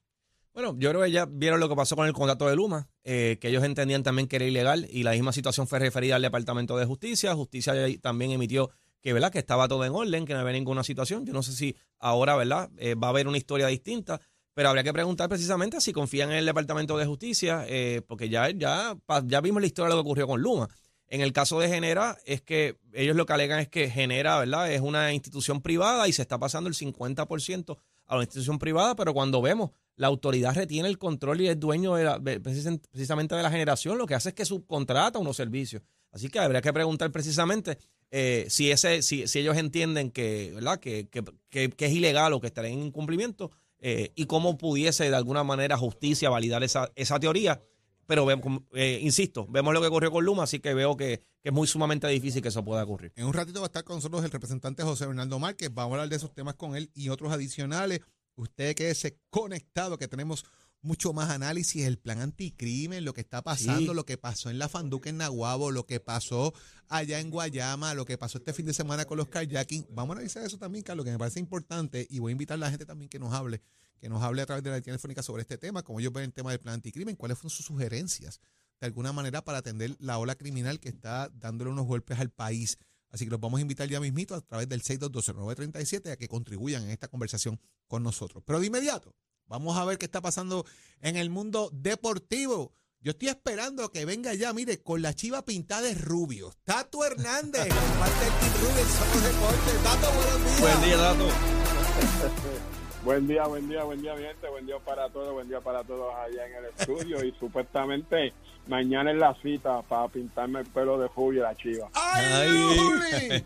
[0.53, 3.37] Bueno, yo creo que ya vieron lo que pasó con el contrato de Luma, eh,
[3.41, 6.77] que ellos entendían también que era ilegal y la misma situación fue referida al Departamento
[6.77, 7.35] de Justicia.
[7.35, 9.33] Justicia también emitió que, ¿verdad?
[9.33, 11.25] que estaba todo en orden, que no había ninguna situación.
[11.25, 12.71] Yo no sé si ahora ¿verdad?
[12.77, 14.21] Eh, va a haber una historia distinta,
[14.55, 18.49] pero habría que preguntar precisamente si confían en el Departamento de Justicia, eh, porque ya,
[18.49, 20.67] ya, ya vimos la historia de lo que ocurrió con Luma.
[21.07, 24.71] En el caso de Genera, es que ellos lo que alegan es que Genera, ¿verdad?
[24.71, 29.13] Es una institución privada y se está pasando el 50% a la institución privada, pero
[29.13, 33.51] cuando vemos la autoridad retiene el control y es dueño de la- precisamente de la
[33.51, 35.81] generación, lo que hace es que subcontrata unos servicios.
[36.11, 37.77] Así que habría que preguntar precisamente
[38.11, 40.79] eh, si ese, si, si ellos entienden que, ¿verdad?
[40.79, 45.09] Que, que, que- que es ilegal o que estaría en incumplimiento eh, y cómo pudiese
[45.09, 47.61] de alguna manera justicia validar esa, esa teoría.
[48.07, 48.27] Pero
[48.73, 51.67] eh, insisto, vemos lo que ocurrió con Luma, así que veo que, que es muy
[51.67, 53.11] sumamente difícil que eso pueda ocurrir.
[53.15, 55.73] En un ratito va a estar con nosotros el representante José Bernardo Márquez.
[55.73, 58.01] Vamos a hablar de esos temas con él y otros adicionales.
[58.35, 60.45] Usted quédese conectado, que tenemos
[60.85, 63.95] mucho más análisis, el plan anticrimen, lo que está pasando, Sí.
[63.95, 66.53] lo que pasó en la Fanduca en Nahuabo, lo que pasó
[66.87, 69.87] allá en Guayama, lo que pasó este fin de semana con los kayaking.
[69.89, 72.59] Vamos a analizar eso también, Carlos, que me parece importante y voy a invitar a
[72.59, 73.61] la gente también que nos hable,
[73.99, 76.33] que nos hable a través de la telefónica sobre este tema, como ellos ven el
[76.33, 78.39] tema del plan anticrimen, cuáles fueron sus sugerencias
[78.79, 82.77] de alguna manera para atender la ola criminal que está dándole unos golpes al país.
[83.09, 86.83] Así que los vamos a invitar ya mismito a través del 6220937 a que contribuyan
[86.83, 88.43] en esta conversación con nosotros.
[88.45, 89.15] Pero de inmediato,
[89.47, 90.65] vamos a ver qué está pasando
[91.01, 92.73] en el mundo deportivo.
[93.01, 96.51] Yo estoy esperando que venga ya, mire, con la chiva pintada de rubio.
[96.63, 99.83] Tato Hernández, con parte del Team Rubio en Somos Deportes.
[99.83, 100.61] Tato, buenos días.
[100.61, 101.29] Buen día, Dato.
[103.05, 104.49] Buen día, buen día, buen día, mi gente.
[104.49, 107.23] Buen día para todos, buen día para todos allá en el estudio.
[107.23, 108.33] y supuestamente
[108.65, 111.87] mañana es la cita para pintarme el pelo de Julio y la chiva.
[111.93, 113.45] ¡Ay!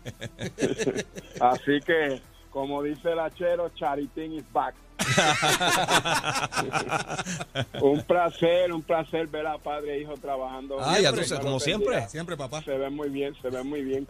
[1.40, 4.74] Así que, como dice el achero, Charitín is back.
[7.80, 10.78] un placer, un placer ver a padre e hijo trabajando.
[10.80, 12.08] Ah, ya tú como siempre.
[12.08, 12.62] Siempre, papá.
[12.62, 14.06] Se ven muy bien, se ven muy bien.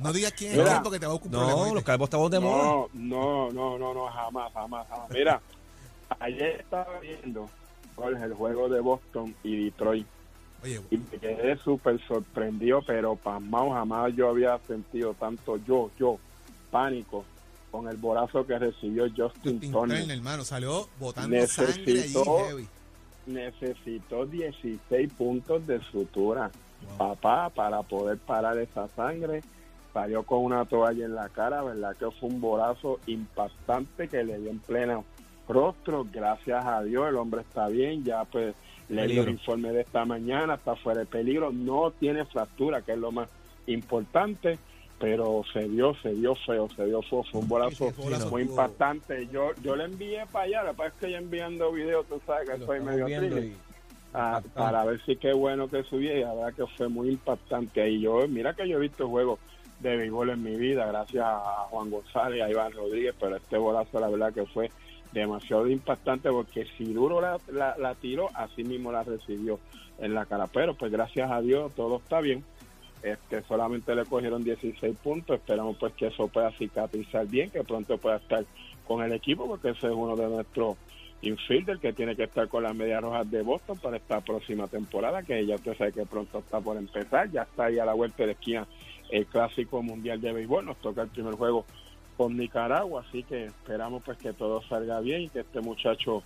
[0.00, 2.62] No digas quién es porque te va a ocupar No, los calvos estamos de moda.
[2.62, 5.10] No, no, no, no, no, jamás, jamás, jamás.
[5.10, 5.40] Mira,
[6.20, 7.48] ayer estaba viendo
[7.96, 10.06] Jorge, el juego de Boston y Detroit
[10.64, 16.18] Oye, y me quedé súper sorprendido, pero pasmado, jamás yo había sentido tanto yo, yo,
[16.70, 17.24] pánico
[17.72, 19.98] con el borazo que recibió Justin Justin Turner.
[19.98, 22.68] Turner, hermano, salió botando Necesitó- sangre allí heavy.
[23.26, 26.50] Necesitó 16 puntos de sutura,
[26.98, 29.42] papá, para poder parar esa sangre.
[29.92, 31.96] Salió con una toalla en la cara, ¿verdad?
[31.96, 35.04] Que fue un borazo impactante que le dio en pleno
[35.48, 36.06] rostro.
[36.10, 38.54] Gracias a Dios, el hombre está bien, ya pues
[38.88, 42.98] leí el informe de esta mañana, está fuera de peligro, no tiene fractura, que es
[42.98, 43.28] lo más
[43.66, 44.58] importante,
[45.02, 47.92] pero se dio, se dio feo, se dio feo, fue un bolazo
[48.30, 49.26] muy impactante.
[49.32, 52.48] Yo yo le envié para allá, que pasa es que yo enviando videos, tú sabes
[52.48, 53.46] que estamos medio triste.
[53.46, 53.56] y-
[54.14, 54.50] Ah, Impactante.
[54.58, 58.00] para ver si qué bueno que subía y la verdad que fue muy impactante y
[58.02, 59.40] yo mira que yo he visto juegos
[59.80, 63.56] de béisbol en mi vida gracias a Juan González y a Iván Rodríguez pero este
[63.56, 64.70] bolazo la verdad que fue
[65.12, 69.58] demasiado impactante porque si duro la, la, la tiró así mismo la recibió
[69.98, 72.44] en la cara pero pues gracias a Dios todo está bien
[73.02, 75.36] este solamente le cogieron 16 puntos.
[75.36, 78.44] Esperamos pues que eso pueda cicatrizar bien que pronto pueda estar
[78.86, 80.76] con el equipo porque ese es uno de nuestros
[81.22, 85.22] infielder que tiene que estar con las medias rojas de Boston para esta próxima temporada,
[85.22, 88.26] que ya usted sabe que pronto está por empezar, ya está ahí a la vuelta
[88.26, 88.66] de esquina
[89.10, 91.64] el clásico mundial de béisbol, nos toca el primer juego
[92.16, 96.22] con Nicaragua, así que esperamos pues que todo salga bien y que este muchacho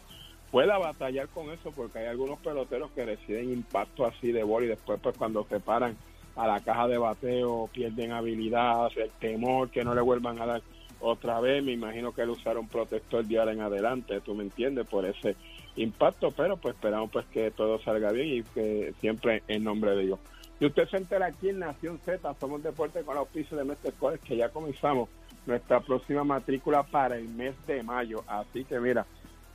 [0.51, 4.69] pueda batallar con eso, porque hay algunos peloteros que reciben impacto así de bola y
[4.71, 5.97] después pues cuando se paran
[6.37, 10.63] a la caja de bateo pierden habilidad, el temor que no le vuelvan a dar
[11.01, 11.65] otra vez.
[11.65, 15.35] Me imagino que él usará un protector diario en adelante, tú me entiendes, por ese
[15.77, 20.05] impacto, pero pues esperamos pues que todo salga bien y que siempre en nombre de
[20.05, 20.19] Dios.
[20.59, 23.93] Y usted se entera aquí en Nación Z, somos deporte con los pisos de Mestre
[23.93, 25.09] College, que ya comenzamos
[25.45, 28.25] nuestra próxima matrícula para el mes de mayo.
[28.27, 29.07] Así que mira,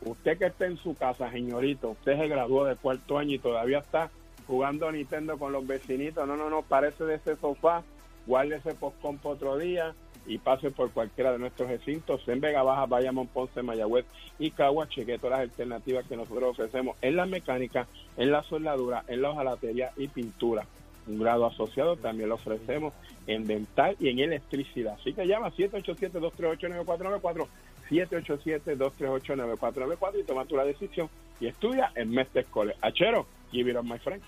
[0.06, 3.80] usted que esté en su casa, señorito, usted se graduó de cuarto año y todavía
[3.80, 4.12] está
[4.48, 7.84] jugando Nintendo con los vecinitos, no, no, no, parece de ese sofá,
[8.26, 9.94] guárdese postcompo otro día
[10.26, 14.06] y pase por cualquiera de nuestros recintos en Vega Baja, Bayamón, Ponce, Mayagüez
[14.40, 19.04] y Cagua, cheque todas las alternativas que nosotros ofrecemos en la mecánica, en la soldadura,
[19.08, 20.66] en la hojalatería y pintura.
[21.08, 22.94] Un grado asociado también lo ofrecemos
[23.26, 24.98] en dental y en electricidad.
[25.00, 27.48] Así que llama 787-238-9494,
[27.90, 32.78] 787-238-9494 y toma tu la decisión y estudia en Mestre College.
[32.82, 34.22] Achero, give it up, my friend.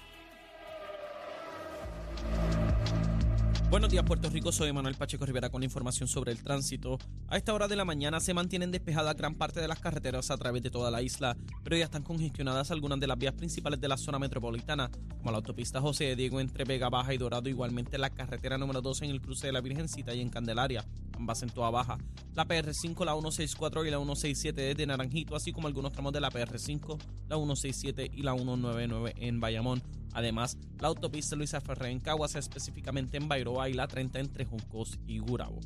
[3.84, 4.54] Buenos días, Puerto Rico.
[4.54, 6.98] Soy Manuel Pacheco Rivera con la información sobre el tránsito.
[7.28, 10.38] A esta hora de la mañana se mantienen despejadas gran parte de las carreteras a
[10.38, 13.90] través de toda la isla, pero ya están congestionadas algunas de las vías principales de
[13.90, 17.98] la zona metropolitana, como la autopista José de Diego entre Vega Baja y Dorado, igualmente
[17.98, 20.86] la carretera número 12 en el cruce de la Virgencita y en Candelaria,
[21.18, 21.98] ambas en toda baja.
[22.36, 26.32] La PR5, la 164 y la 167 desde Naranjito, así como algunos tramos de la
[26.32, 29.84] PR5, la 167 y la 199 en Bayamón.
[30.14, 35.00] Además, la autopista Luisa Ferré en Caguas, específicamente en Bairoa y la 30 entre Juncos
[35.08, 35.60] y Gurabo.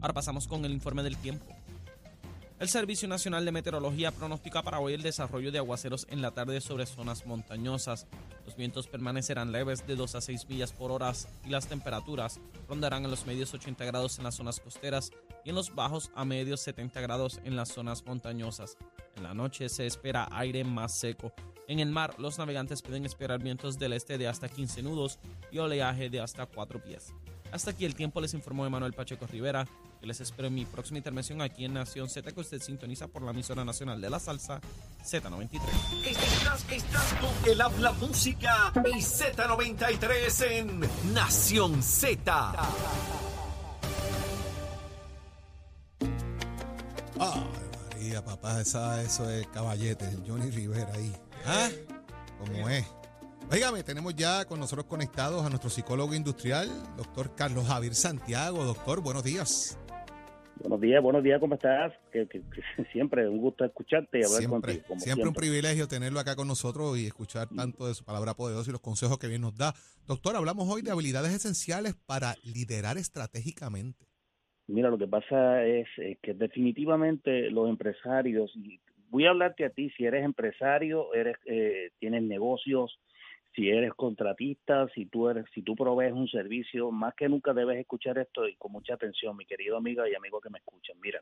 [0.00, 1.46] Ahora pasamos con el informe del tiempo.
[2.62, 6.60] El Servicio Nacional de Meteorología pronostica para hoy el desarrollo de aguaceros en la tarde
[6.60, 8.06] sobre zonas montañosas.
[8.46, 11.12] Los vientos permanecerán leves de 2 a 6 millas por hora
[11.44, 12.38] y las temperaturas
[12.68, 15.10] rondarán en los medios 80 grados en las zonas costeras
[15.44, 18.76] y en los bajos a medios 70 grados en las zonas montañosas.
[19.16, 21.32] En la noche se espera aire más seco.
[21.72, 25.18] En el mar, los navegantes pueden esperar vientos del este de hasta 15 nudos
[25.50, 27.14] y oleaje de hasta 4 pies.
[27.50, 29.66] Hasta aquí el tiempo les informó Emanuel Pacheco Rivera.
[29.98, 33.22] Que les espero en mi próxima intervención aquí en Nación Z que usted sintoniza por
[33.22, 34.60] la emisora nacional de la salsa
[35.02, 35.62] Z93.
[36.04, 42.52] Estás, estás con el habla música y Z93 en Nación Z.
[47.18, 47.50] Ay,
[47.88, 51.16] María, papá, esa, eso es caballete, el Johnny Rivera ahí.
[51.44, 51.68] ¿Ah?
[52.38, 52.86] ¿Cómo es?
[53.50, 58.64] Óigame, tenemos ya con nosotros conectados a nuestro psicólogo industrial, doctor Carlos Javier Santiago.
[58.64, 59.78] Doctor, buenos días.
[60.60, 61.92] Buenos días, buenos días, ¿cómo estás?
[62.12, 64.84] Que, que- que siempre un gusto escucharte y hablar Siempre, contigo.
[64.88, 68.70] Como siempre un privilegio tenerlo acá con nosotros y escuchar tanto de su palabra poderosa
[68.70, 69.74] y los consejos que bien nos da.
[70.06, 74.06] Doctor, hablamos hoy de habilidades esenciales para liderar estratégicamente.
[74.68, 78.80] Mira, lo que pasa es, eh, que definitivamente los empresarios, y
[79.12, 82.98] voy a hablarte a ti, si eres empresario, eres eh, tienes negocios,
[83.54, 87.78] si eres contratista, si tú eres, si tú provees un servicio, más que nunca debes
[87.78, 90.96] escuchar esto y con mucha atención, mi querido amiga y amigo que me escuchan.
[91.02, 91.20] Mira,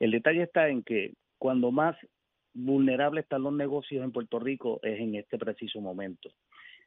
[0.00, 1.96] el detalle está en que cuando más
[2.54, 6.30] vulnerables están los negocios en Puerto Rico es en este preciso momento.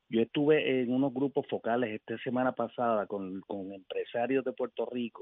[0.09, 5.21] Yo estuve en unos grupos focales esta semana pasada con, con empresarios de Puerto Rico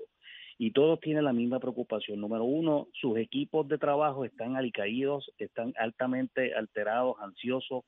[0.61, 2.19] y todos tienen la misma preocupación.
[2.19, 7.85] Número uno, sus equipos de trabajo están alicaídos, están altamente alterados, ansiosos,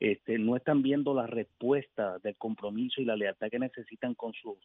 [0.00, 4.56] este, no están viendo la respuesta del compromiso y la lealtad que necesitan con sus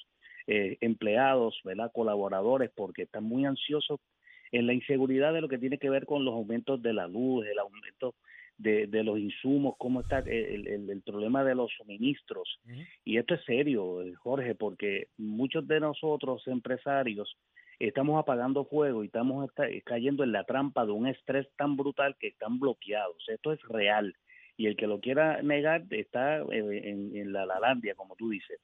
[0.48, 1.92] eh, empleados, ¿verdad?
[1.94, 4.00] colaboradores, porque están muy ansiosos
[4.54, 7.46] en la inseguridad de lo que tiene que ver con los aumentos de la luz,
[7.46, 8.16] el aumento
[8.60, 12.60] de, de los insumos, cómo está el, el- el problema de los suministros.
[13.06, 17.36] Y esto es serio, eh, Jorge, porque muchos de nosotros empresarios
[17.80, 22.16] estamos apagando fuego y estamos esta- cayendo en la trampa de un estrés tan brutal
[22.20, 23.24] que están bloqueados.
[23.30, 24.14] Esto es real.
[24.58, 28.60] Y el que lo quiera negar está eh, en, en la lalandia, como tú dices.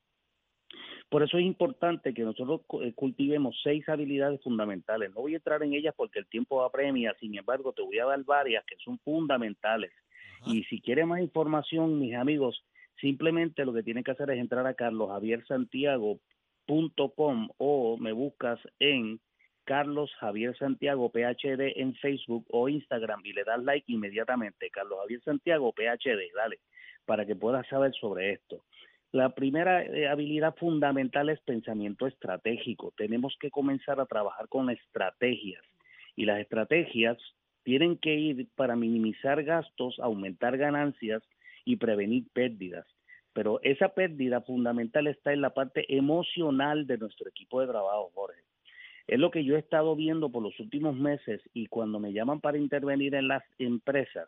[1.09, 5.11] Por eso es importante que nosotros eh, cultivemos seis habilidades fundamentales.
[5.13, 8.05] No voy a entrar en ellas porque el tiempo apremia, sin embargo, te voy a
[8.05, 9.91] dar varias que son fundamentales.
[10.45, 12.63] Y si quiere más información, mis amigos,
[12.99, 19.21] simplemente lo que tienen que hacer es entrar a carlosjaviersantiago.com o me buscas en
[19.63, 24.69] Carlos Javier Santiago PhD en Facebook o Instagram y le das like inmediatamente.
[24.69, 26.59] Carlos Javier Santiago PhD, dale,
[27.05, 28.61] para que puedas saber sobre esto.
[29.15, 32.93] La primera eh, habilidad fundamental es pensamiento estratégico.
[32.97, 35.63] Tenemos que comenzar a trabajar con estrategias
[36.17, 37.17] y las estrategias
[37.63, 41.23] tienen que ir para minimizar gastos, aumentar ganancias
[41.63, 42.85] y prevenir pérdidas.
[43.31, 48.41] Pero esa pérdida fundamental está en la parte emocional de nuestro equipo de trabajo, Jorge.
[49.07, 52.41] Es lo que yo he estado viendo por los últimos meses y cuando me llaman
[52.41, 54.27] para intervenir en las empresas,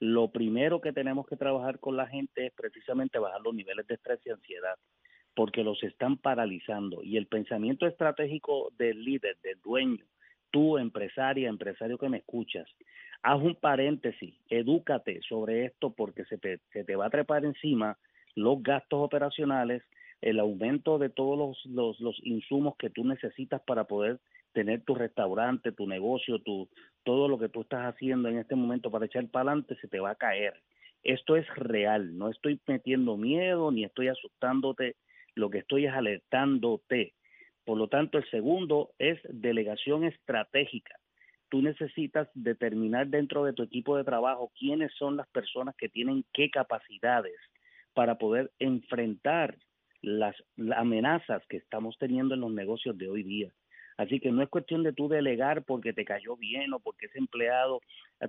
[0.00, 3.94] lo primero que tenemos que trabajar con la gente es precisamente bajar los niveles de
[3.94, 4.76] estrés y ansiedad,
[5.34, 7.02] porque los están paralizando.
[7.02, 10.04] Y el pensamiento estratégico del líder, del dueño,
[10.50, 12.68] tú, empresaria, empresario que me escuchas,
[13.22, 17.98] haz un paréntesis, edúcate sobre esto porque se te, se te va a trepar encima
[18.34, 19.82] los gastos operacionales,
[20.20, 24.20] el aumento de todos los, los, los insumos que tú necesitas para poder
[24.56, 26.70] tener tu restaurante, tu negocio, tu,
[27.04, 30.00] todo lo que tú estás haciendo en este momento para echar para adelante se te
[30.00, 30.54] va a caer.
[31.02, 34.96] Esto es real, no estoy metiendo miedo ni estoy asustándote,
[35.34, 37.12] lo que estoy es alertándote.
[37.66, 40.96] Por lo tanto, el segundo es delegación estratégica.
[41.50, 46.24] Tú necesitas determinar dentro de tu equipo de trabajo quiénes son las personas que tienen
[46.32, 47.36] qué capacidades
[47.92, 49.58] para poder enfrentar
[50.00, 53.52] las, las amenazas que estamos teniendo en los negocios de hoy día.
[53.96, 57.18] Así que no es cuestión de tú delegar porque te cayó bien o porque ese
[57.18, 57.80] empleado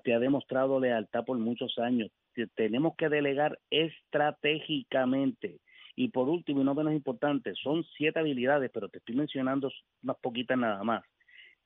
[0.04, 2.10] te ha demostrado lealtad por muchos años.
[2.34, 5.60] Te- Tenemos que delegar estratégicamente.
[5.96, 9.72] Y por último, y no menos importante, son siete habilidades, pero te estoy mencionando
[10.04, 11.04] unas poquitas nada más.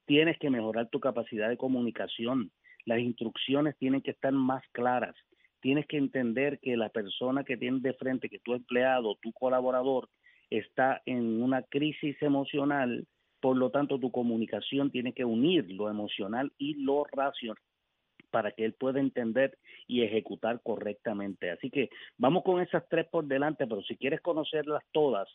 [0.06, 2.52] Tienes que mejorar tu capacidad de comunicación.
[2.86, 5.16] Las instrucciones tienen que estar más claras.
[5.60, 10.10] Tienes que entender que la persona que tienes de frente, que tu empleado, tu colaborador,
[10.50, 13.06] está en una crisis emocional,
[13.42, 17.58] por lo tanto tu comunicación tiene que unir lo emocional y lo racional
[18.30, 21.52] para que él pueda entender y ejecutar correctamente.
[21.52, 25.28] Así que vamos con esas tres por delante, pero si quieres conocerlas todas,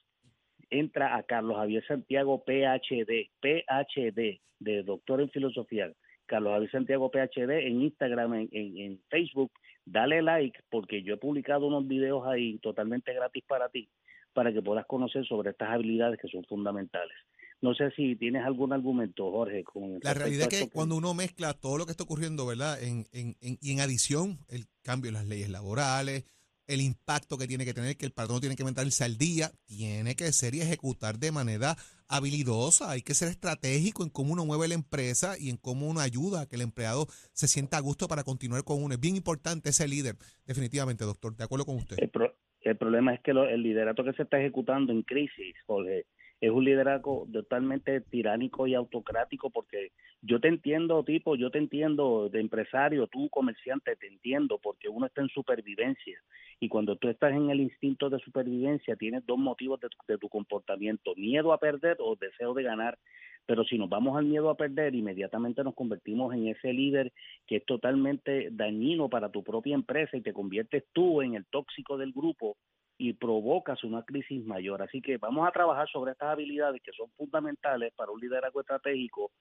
[0.70, 5.92] entra a Carlos Javier Santiago PhD, PhD, de doctor en filosofía,
[6.24, 9.52] Carlos Javier Santiago PhD en Instagram, en, en- en Facebook,
[9.84, 13.88] dale like porque yo he publicado unos videos ahí totalmente gratis para ti,
[14.32, 17.16] para que puedas conocer sobre estas habilidades que son fundamentales.
[17.62, 19.64] No sé si tienes algún argumento, Jorge.
[19.64, 22.82] Con La realidad es que cuando uno mezcla todo lo que está ocurriendo, ¿verdad?
[22.82, 26.24] En, en- en- y en adición, el cambio en las leyes laborales,
[26.66, 30.16] el impacto que tiene que tener, que el patrón tiene que mantenerse al día, tiene
[30.16, 31.76] que ser y ejecutar de manera
[32.08, 32.90] habilidosa.
[32.90, 36.42] Hay que ser estratégico en cómo uno mueve la empresa y en cómo uno ayuda
[36.42, 38.94] a que el empleado se sienta a gusto para continuar con uno.
[38.94, 41.36] Es bien importante ese líder, definitivamente, doctor.
[41.36, 41.96] De acuerdo con usted.
[42.00, 45.54] El, pro- el problema es que lo- el liderato que se está ejecutando en crisis,
[45.66, 46.06] Jorge,
[46.40, 52.28] es un liderazgo totalmente tiránico y autocrático porque yo te entiendo, tipo, yo te entiendo
[52.28, 56.20] de empresario, tú comerciante, te entiendo porque uno está en supervivencia
[56.60, 60.18] y cuando tú estás en el instinto de supervivencia tienes dos motivos de, tu- de
[60.18, 62.98] tu comportamiento, miedo a perder o deseo de ganar.
[63.46, 67.12] Pero si nos vamos al miedo a perder, inmediatamente nos convertimos en ese líder
[67.46, 71.96] que es totalmente dañino para tu propia empresa y te conviertes tú en el tóxico
[71.96, 72.56] del grupo
[72.98, 74.82] y provocas una crisis mayor.
[74.82, 79.32] Así que vamos a trabajar sobre estas habilidades que son fundamentales para un liderazgo estratégico.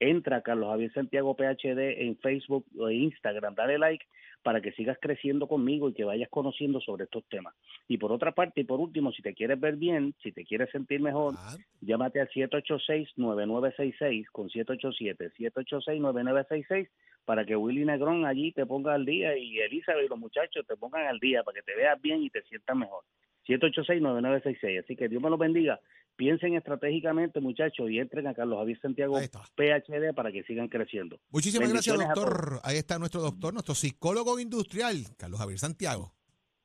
[0.00, 4.04] Entra Carlos Javier Santiago PhD en Facebook o Instagram, dale like
[4.44, 7.54] para que sigas creciendo conmigo y que vayas conociendo sobre estos temas.
[7.88, 10.70] Y por otra parte, y por último, si te quieres ver bien, si te quieres
[10.70, 16.88] sentir mejor, Ah, llámate al 786-9966 con 787-786-9966
[17.24, 20.76] para que Willy Negrón allí te ponga al día y Elizabeth y los muchachos te
[20.76, 23.02] pongan al día para que te veas bien y te sientas mejor.
[23.48, 24.84] 786-9966.
[24.84, 25.80] Así que Dios me los bendiga.
[26.16, 29.18] Piensen estratégicamente, muchachos, y entren a Carlos Javier Santiago.
[29.56, 31.18] PhD para que sigan creciendo.
[31.30, 32.60] Muchísimas gracias, doctor.
[32.62, 36.14] Ahí está nuestro doctor, nuestro psicólogo industrial, Carlos Javier Santiago.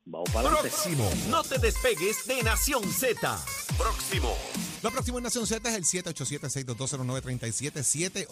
[0.06, 0.70] Vamos para adelante.
[0.70, 1.10] Próximo.
[1.30, 3.38] No te despegues de Nación Z.
[3.78, 4.36] Próximo.
[4.82, 8.26] Lo próximo en Nación Z es el 787-622-0937,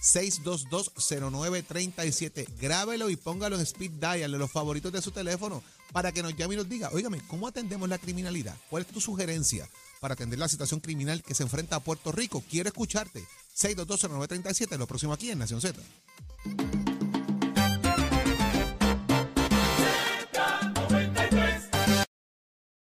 [0.00, 2.46] 787-622-0937.
[2.60, 6.36] Grábelo y póngalo en speed dial de los favoritos de su teléfono para que nos
[6.36, 8.54] llame y nos diga, óigame, ¿cómo atendemos la criminalidad?
[8.70, 9.66] ¿Cuál es tu sugerencia
[10.02, 12.42] para atender la situación criminal que se enfrenta a Puerto Rico?
[12.50, 13.24] Quiero escucharte.
[13.56, 15.80] 622-0937, lo próximo aquí en Nación Z.